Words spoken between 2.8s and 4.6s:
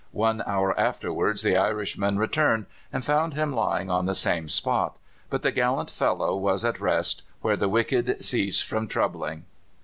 and found him lying on the same